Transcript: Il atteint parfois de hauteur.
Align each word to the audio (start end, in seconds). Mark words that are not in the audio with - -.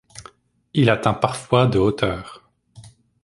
Il 0.73 0.89
atteint 0.89 1.13
parfois 1.13 1.67
de 1.67 1.77
hauteur. 1.77 2.41